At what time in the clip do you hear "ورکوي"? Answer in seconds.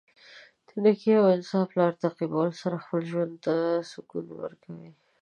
4.41-4.89